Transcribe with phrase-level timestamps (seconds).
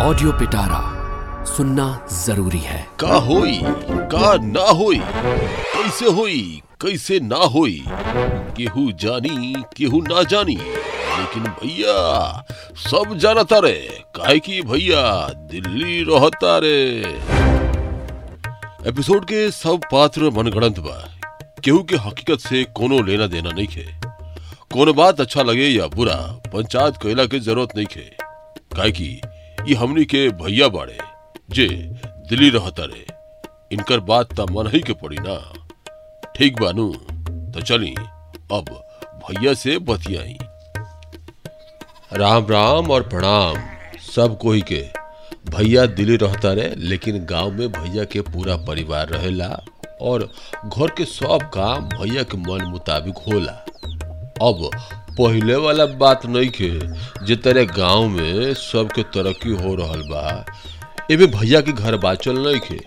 [0.00, 0.80] Audio पिटारा
[1.44, 3.60] सुनना ज़रूरी है। का होई,
[4.12, 6.40] का ना होई, कैसे होई,
[6.80, 7.82] कैसे ना होई,
[8.56, 11.96] केहू जानी, केहू ना जानी, लेकिन भैया,
[12.76, 15.02] सब जानता रे, काहे कि भैया,
[15.50, 16.78] दिल्ली रहता रे।
[18.88, 20.98] एपिसोड के सब पात्र मनगढ़ंत बा,
[21.64, 23.86] केहू के हकीकत से कोनो लेना देना नहीं खे।
[24.72, 26.16] कोनो बात अच्छा लगे या बुरा,
[26.54, 28.10] पंचायत कैला के ज़रूरत नहीं खे।
[28.76, 29.20] काहे कि
[29.68, 30.98] ई हमनी के भैया बाड़े,
[31.50, 31.66] जे
[32.28, 33.06] दिल्ली रहता रे,
[33.72, 35.36] इनकर बात त मन ही के पड़ी ना।
[36.36, 36.92] ठीक बानू
[37.54, 37.94] तो चली,
[38.52, 38.64] अब
[39.24, 40.38] भैया से बतियाई।
[42.12, 43.56] राम राम और प्रणाम,
[44.14, 44.82] सब कोई के।
[45.50, 49.64] भैया दिल्ली रहता रे, लेकिन गाँव में भैया के पूरा परिवार रहेला,
[50.00, 50.30] और
[50.66, 53.64] घर के सब काम भैया के मन मुताबिक होला।
[54.42, 54.70] अब
[55.20, 56.70] पहले वाला बात नहीं खे
[57.26, 60.44] जे तेरे गाँव में सबके तरक्की हो रहल बा
[61.10, 62.78] एमे भैया के घर बाचल नहीं खे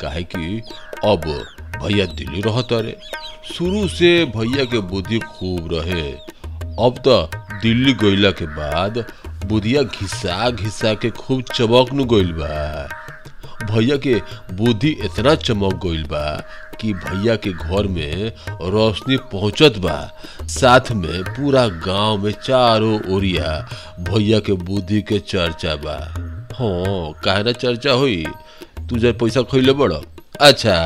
[0.00, 0.60] काहे कि
[1.10, 1.24] अब
[1.82, 2.96] भैया दिल्ली रहता रे
[3.54, 6.02] शुरू से भैया के बुद्धि खूब रहे।
[6.86, 7.16] अब तो
[7.62, 9.04] दिल्ली गईला के बाद
[9.48, 12.54] बुधिया घिसा घिसा के खूब चमक नु गइल बा।
[13.70, 14.14] भैया के
[14.56, 16.24] बुद्धि इतना चमक गइल बा
[16.80, 18.32] कि भैया के घर में
[18.70, 19.96] रोशनी पहुंचत बा।
[20.58, 23.50] साथ में पूरा गाँव में चारों ओरिया
[24.08, 25.96] भैया के बुद्धि के चर्चा बा।
[26.58, 28.24] हाँ काहे ना चर्चा हुई?
[28.90, 29.92] तू जब पैसा खइले बड़।
[30.40, 30.76] अच्छा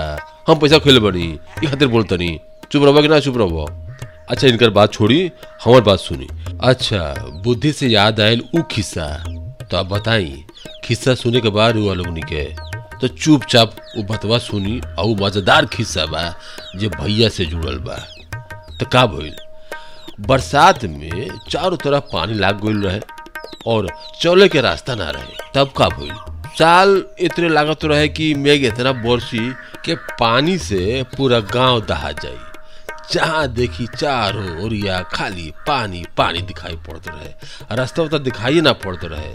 [0.49, 1.27] हम पैसा खइले बड़ी
[1.65, 2.39] ई खातिर बोलतनी
[2.73, 3.69] चुप रहो कि ना चुप रहो
[4.31, 5.31] अच्छा इनकर बात छोड़ी,
[5.65, 6.27] हमार बात सुनी।
[6.69, 9.07] अच्छा बुद्धि से याद आयल ऊ खिस्सा।
[9.71, 10.45] तो आप बताई,
[10.85, 12.45] खिस्सा सुने के बाद हुआ लोगनी के?
[13.01, 16.35] तो चुपचाप वो बतवा सुनी और मज़ेदार खिस्सा बा
[16.77, 17.97] जे भैया से जुड़ल बा।
[18.81, 19.37] तो का भइल?
[20.21, 23.01] बरसात में चारों तरफ़ पानी लाग गइल रहे
[23.67, 23.89] और
[24.23, 26.15] चले के रास्ता ना रहे। तब का भइल?
[26.59, 29.51] साल इतने लागत रहे कि मेघ इतना बरसी
[29.85, 32.39] के पानी से पूरा गाँव दहा जाई।
[33.13, 39.07] जहाँ देखी चारों ओरिया खाली पानी पानी दिखाई पड़ते रहे। रास्ता तो दिखाई ना पड़ते
[39.07, 39.33] रहे।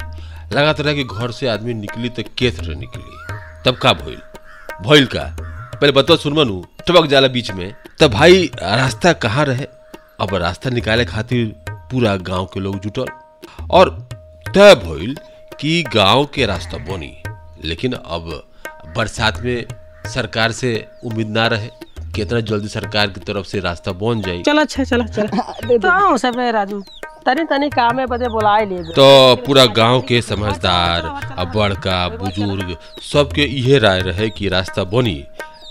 [0.56, 3.33] लगात रहे कि घर से आदमी निकली तो केत निकली।
[3.66, 4.18] तब का भइल?
[4.88, 5.24] भइल का?
[5.41, 9.66] पहले बतवा सुनमनु टपक जाला बीच में तब भाई रास्ता कहाँ रहे?
[10.22, 11.46] अब रास्ता निकाले खातिर
[11.91, 13.06] पूरा गाँव के लोग जुटल।
[13.78, 13.90] और
[14.56, 15.16] तय भइल
[15.59, 17.13] कि गाँव के रास्ता बनी
[17.69, 18.29] लेकिन अब
[18.97, 19.66] बरसात में
[20.13, 20.73] सरकार से
[21.06, 21.69] उम्मीद ना रहे
[22.16, 25.28] कितना जल्दी सरकार की तरफ़ से रास्ता बन जाई चल अच्छा चल चल।
[25.78, 26.84] तो आओ सब राजू।
[27.25, 31.06] तनी तनी कामे बदे बुलाए ले तो पूरा गाँव के समझदार,
[31.38, 35.23] अब बड़का बुज़ुर्ग, सबके इहे राय रहे कि रास्ता बनी,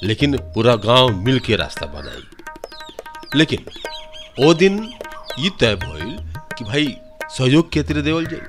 [0.04, 2.22] लेकिन पूरा गाँव मिल के रास्ता बनाई।
[3.36, 3.66] लेकिन
[4.40, 4.78] ओ दिन
[5.38, 6.16] ये तय भइल
[6.58, 6.96] कि भाई
[7.30, 8.40] सहयोग के तरह देवल जाई।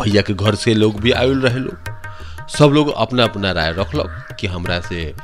[0.00, 4.36] भैया के घर से लोग भी आयल रहे लोग। सब लोग अपना अपना राय रखलक
[4.40, 5.14] कि हमरा से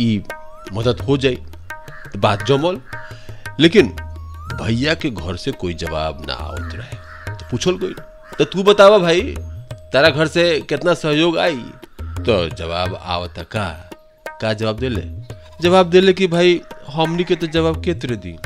[0.00, 0.22] ई
[0.72, 1.36] मदद हो जाए
[2.16, 2.80] बात जमल।
[3.60, 3.94] लेकिन
[4.52, 6.96] भैया के घर से कोई जवाब ना आवत रहे।
[7.36, 7.94] तो पूछल गई
[8.38, 9.34] तो तू बतावा भाई,
[9.92, 11.56] तारा घर से कितना सहयोग आई?
[12.26, 13.68] तो जवाब आवत का
[14.40, 15.02] का जवाब देले?
[15.62, 16.60] जवाब देले कि, भाई,
[16.90, 18.36] हमनी के तो जवाब के तरह दी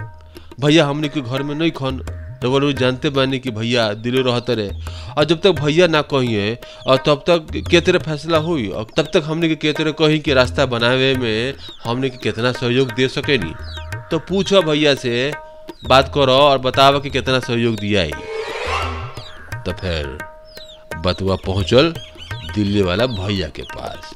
[0.60, 1.98] भैया हमनी के घर में नहीं खन
[2.42, 4.70] तो लोग जानते बानी कि भैया दिले रहते रहे।
[5.18, 9.08] और जब तक भैया ना कहिए, और तब तक के तरह फैसला हुई, और तब
[9.14, 11.54] तक हमने के तरह कही कि रास्ता बनावे में
[11.84, 13.54] हमने के कितना सहयोग दे सके नी
[14.10, 15.32] तो पूछो भैया से
[15.86, 18.10] बात करो और बताओ कि कितना सहयोग दिया है।
[19.62, 20.18] तो फिर
[21.04, 21.92] बतुआ पहुंचल
[22.54, 24.14] दिल्ली वाला भैया के पास।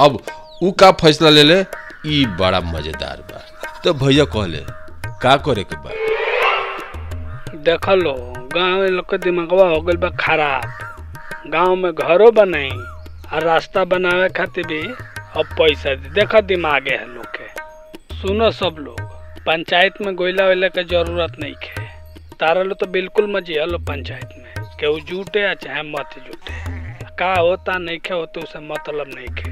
[0.00, 0.18] अब
[0.62, 1.60] ऊ का फैसला ले ले,
[2.06, 3.42] ई बड़ा मज़ेदार बा।
[3.84, 4.62] तो भैया कहले,
[5.22, 5.90] का करे के बा?
[7.56, 8.12] देख लो
[8.54, 12.70] गाँव लोग के दिमागवा हो गइल बा खराब। गाँव में घरों बनाई
[13.32, 14.82] और रास्ता बनावे खातिर भी
[15.36, 18.97] अब पैसा दी। देखा दिमागे है लोग के। सुनो सब लोग।
[19.48, 21.84] पंचायत में गोइला वोइला के ज़रूरत नहीं है
[22.40, 27.32] तारा लो तो बिल्कुल मज़े लो पंचायत में। केहू जुटे या चाहे मत जुटे। का
[27.34, 29.50] होता नहीं खे होते उसे मतलब नहीं खे।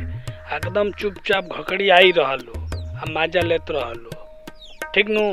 [0.56, 4.10] एकदम चुपचाप घकड़ी आई रहलो आ मज़ा लेत रहलो।
[4.94, 5.24] ठीक नु?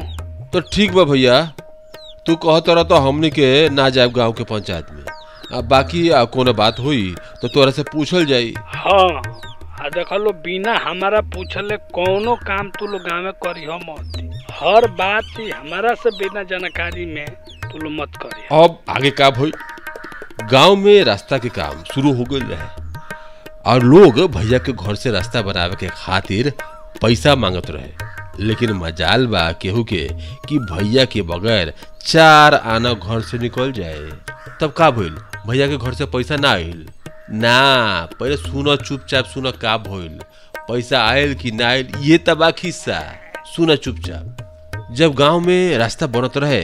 [0.54, 1.42] तो ठीक बा भैया।
[2.27, 6.24] तू कहत रह तो हमनी के ना जाए गाँव के पंचायत में। आ बाकी आ,
[6.25, 7.04] कोनो बात हुई
[7.42, 9.12] तो तोरा से पूछल जाई। हाँ
[9.83, 14.32] आ देख लो बिना हमारा पूछले कोनो काम तू लोग गाँव में करी हो मत।
[14.60, 17.26] हर बात हमारा से बिना जानकारी में
[17.72, 19.52] तू लोग मत करी अब आगे का भई,
[20.52, 22.92] गाँव में रास्ता के काम शुरू हो गई रहे
[23.72, 26.54] और लोग भैया के घर से रास्ता बनावे के खातिर
[27.02, 27.92] पैसा मांगत रहे।
[28.40, 30.08] लेकिन मजाल बा केहू के
[30.50, 31.74] कि भैया के बगैर
[32.06, 34.00] चार आना घर से निकल जाए।
[34.62, 35.16] तब का भइल?
[35.48, 36.88] भैया के घर से पैसा ना आइल?
[37.32, 40.20] ना, पहले सुनो, चुपचाप सुनो, का भइल?
[40.58, 46.38] पैसा आयल कि ना आयल ये तबा खिस्सा। सुनो चुपचाप। जब गाँव में रास्ता बनत
[46.38, 46.63] रहे,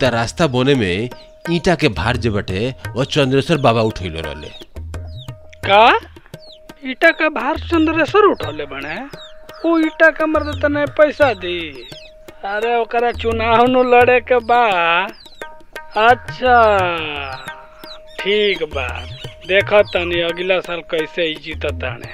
[0.00, 1.08] त रास्ता बने में
[1.50, 4.48] ईटा के भार जे बटे वो चंद्रेश्वर बाबा उठैले रहले।
[5.68, 5.98] का?
[6.84, 8.96] ईटा का भार चंद्रेश्वर उठौले बने?
[9.64, 11.58] वो ईटा का मर्द तने पैसा दी।
[12.44, 14.62] अरे ओकरा चुनाव नु लड़े के बा
[15.96, 16.58] अच्छा
[18.20, 18.88] ठीक बा।
[19.48, 22.12] देखा तनी अगला साल कैसे ही जीतताने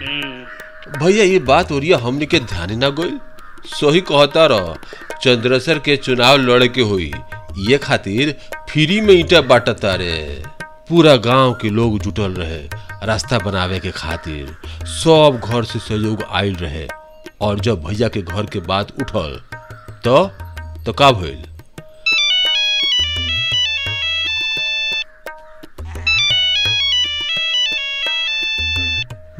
[0.00, 0.44] हम्म।
[0.88, 3.18] भैया, ये बात हो ओरिया हमने के ध्यान ना गइल
[3.66, 4.74] सही कहता रह
[5.22, 7.12] चंद्रेश्वर के चुनाव लड़े के हुई,
[7.68, 8.34] ये खातिर
[8.70, 10.42] फ्री में ईटा बांटता रे
[10.88, 12.58] पूरा गाँव के लोग जुटल रहे,
[13.06, 16.86] रास्ता बनावे के खातिर। सब घर से सहयोग आयल रहे,
[17.40, 19.40] और जब भैया के घर के बात उठल
[20.04, 20.24] तो
[20.86, 21.44] तो का भइल?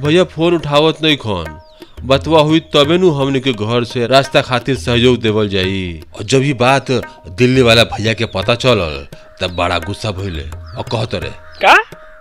[0.03, 1.59] भैया फ़ोन उठावत नहीं खन।
[2.05, 5.83] बतवा हुई तबे नु हमने के घर से रास्ता खातिर सहयोग देवल जाई।
[6.17, 6.91] और जब ये बात
[7.39, 9.07] दिल्ली वाला भैया के पता चलल,
[9.41, 11.31] तब बड़ा गुस्सा भइले। और कहत रे
[11.63, 11.77] का?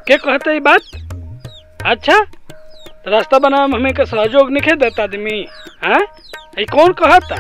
[0.08, 0.82] के कहते ई बात?
[1.86, 2.20] अच्छा
[3.04, 5.48] तो रास्ता बनावे हमें के सहयोग नहीं देता आदमी,
[5.86, 6.02] हैं?
[6.60, 7.36] ई कौन कहता?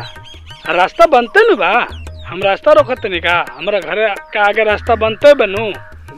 [0.70, 1.72] रास्ता बनते न बा।
[2.28, 5.72] हम रास्ता रोकते नहीं का, हमारा घर के आगे रास्ता बनते बनू।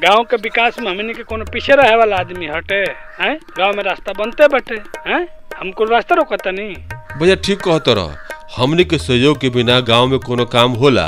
[0.04, 2.76] गाँव के विकास में हमने के कोनो पीछे रहे वाला आदमी हटे
[3.20, 3.38] हैं?
[3.58, 4.76] गाँव में रास्ता बनते बटे
[5.10, 5.28] हैं?
[5.60, 6.76] हमको रास्ता रोकता नहीं।
[7.20, 8.16] भैया ठीक कहत रह।
[8.58, 11.06] हमने के सहयोग के बिना गाँव में कोनो काम होला।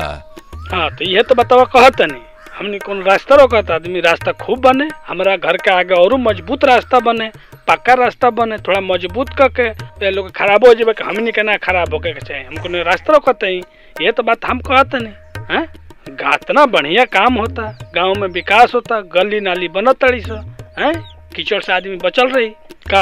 [0.72, 2.22] हाँ तो ये तो बतावा कहता नहीं।
[2.58, 7.00] हमने कौन रास्ता रोकत आदमी रास्ता खूब बने हमारा घर के आगे और मज़बूत रास्ता
[7.08, 7.30] बने
[7.68, 9.68] पक्का रास्ता बने थोड़ा मज़बूत करके
[10.06, 13.48] ये लोग खराब हो जाए हमने के ना खराब होके के चाहिए हमको रास्ता रोकते
[13.48, 13.62] ही
[14.06, 15.68] ये तो बात हम कहते नहीं हैं?
[16.10, 20.36] इतना बढ़िया काम होता गाँव में विकास होता गली नाली बनत तड़ी सो
[20.80, 20.94] हैं?
[21.36, 22.48] कीचड़ से आदमी बचल रही
[22.92, 23.02] का?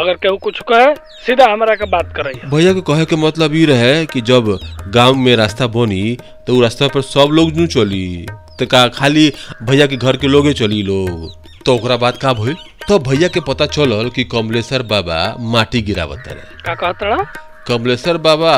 [0.00, 3.64] अगर केहू कुछ कहे सीधा हमारा के बात करे भैया के कहे के मतलब ये
[3.66, 4.58] रहे कि जब
[4.94, 6.16] गाँव में रास्ता बनी
[6.46, 8.26] तो रास्ता पर सब लोग नू चली
[8.58, 9.32] तो का खाली
[9.62, 11.30] भैया के घर के लोगे चली लोग?
[11.66, 12.56] तो ओकरा बाद का भइल?
[12.88, 17.22] तो भैया के पता चलल कि कमलेश्वर बाबा माटी गिरावत रहे। का कहता
[17.68, 18.54] कमलेश्वर बाबा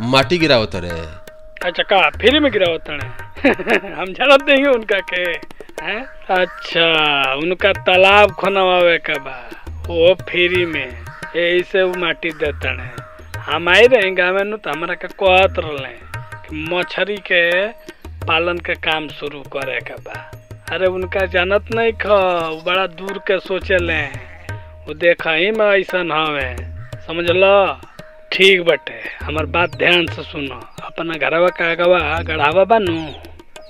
[0.00, 1.19] माटी गिरावत रहे।
[1.64, 2.98] अच्छा का फ्री में गिरावत है?
[3.94, 5.22] हम जानत नहीं उनका के,
[5.84, 6.04] हैं?
[6.42, 9.50] अच्छा उनका तालाब खोनवावे का बा।
[9.86, 11.04] वो फ्री में
[11.36, 12.94] यही से वो माटी देते हैं।
[13.38, 15.92] हम आई रहे गाँव में तो हमारा के कहत रहे
[16.48, 17.68] कि के
[18.26, 20.30] पालन के काम शुरू करे के बा।
[20.72, 22.06] अरे, उनका जानत नहीं ख
[22.66, 24.02] बड़ा दूर के सोचे ले।
[24.86, 26.56] वो देखा, ही में, ऐसा हवे
[27.06, 27.78] समझ लो?
[28.32, 30.69] ठीक बटे, हमार बात ध्यान से सुनो।
[31.00, 31.98] अपना घरवा का अगवा
[32.28, 32.94] गढ़ावा बानू।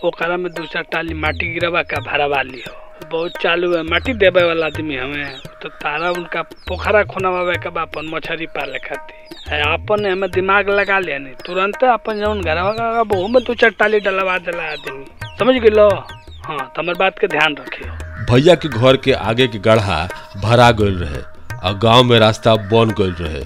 [0.05, 2.73] ओकरा में दो चार टाली माटी गिरवा का भरवा लियो
[3.07, 7.83] बहुत चालू है, माटी देवे वाला आदमी हमें। तो तारा उनका पोखरा खुनवावे के बा
[7.83, 12.73] अपन मछली पाले खातिर है, अपन हमें दिमाग लगा लिया नहीं। तुरंत अपन जौन घरवा
[12.73, 15.05] का बहु में दो चार टाली डलवा दिला आदमी।
[15.39, 17.93] समझ गेलो हाँ तो हमार बात के ध्यान रखियो।
[18.27, 20.03] भैया के घर के आगे के गढ़ा
[20.43, 21.23] भरा गइल रहे
[21.61, 23.45] और गाँव में रास्ता बन गइल रहे।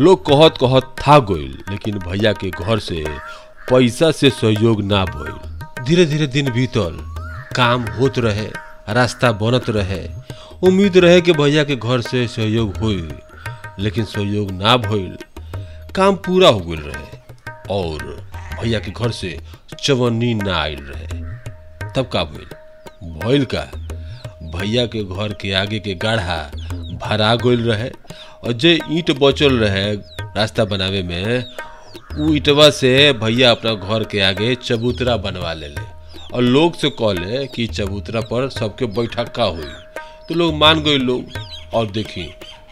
[0.00, 3.04] लोग कहत कहत था गइल, लेकिन भैया के घर से
[3.70, 6.96] पैसा से सहयोग ना भइल। धीरे धीरे दिन बीतल,
[7.56, 8.46] काम होत रहे,
[8.88, 10.00] रास्ता बनत रहे।
[10.62, 13.08] उम्मीद रहे कि भैया के घर से सहयोग होई
[13.78, 15.16] लेकिन सहयोग ना भइल।
[15.94, 17.18] काम पूरा हो गइल रहे,
[17.70, 18.28] और
[18.60, 19.38] भैया के घर से
[19.82, 21.22] चवन्नी ना आइल रहे।
[21.92, 22.46] तब का भइल?
[23.20, 23.62] भइल का?
[24.56, 26.50] भैया के घर के आगे के गाढ़ा,
[27.02, 27.90] भरा गइल रहे।
[28.44, 29.92] और जे ईंट बचल रहे
[30.36, 31.44] रास्ता बनावे में,
[32.18, 35.82] उ ईटवा से भैया अपना घर के आगे चबूतरा बनवा ले ले
[36.34, 39.64] और लोग से कहले कि चबूतरा पर सबके बैठक्का हुई।
[40.28, 41.24] तो लोग मान गए, लोग,
[41.74, 42.22] और देखी,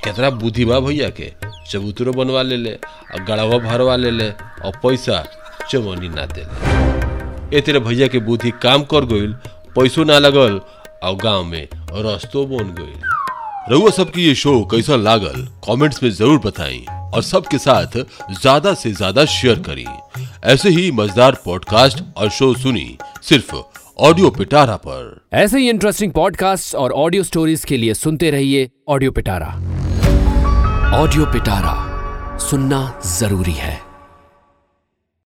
[0.05, 1.33] कितना बुद्धि बा भैया के?
[1.71, 5.25] चबूतरो बनवा ले ले और गड़ावा भरवा लेले, और पैसा
[5.71, 9.27] चवनी ना देले। ए तेरे भैया के बुद्धि काम कर गई
[9.77, 10.61] पैसो ना लगल,
[11.03, 13.18] और गाँव में रस्तो बन गइल।
[13.71, 15.43] रउआ सबकी ये शो कैसा लागल?
[15.67, 16.85] कमेंट्स में ज़रूर बताएँ
[17.15, 17.97] और सबके साथ
[18.33, 19.85] ज़्यादा से ज़्यादा शेयर करें।
[20.53, 23.55] ऐसे ही मज़ेदार पॉडकास्ट और शो सुनी सिर्फ़
[23.99, 29.11] ऑडियो पिटारा पर। ऐसे ही इंटरेस्टिंग पॉडकास्ट और ऑडियो स्टोरीज के लिए सुनते रहिए ऑडियो
[29.11, 29.49] पिटारा
[31.03, 31.77] ऑडियो पिटारा
[32.41, 32.81] सुनना
[33.19, 33.88] ज़रूरी है।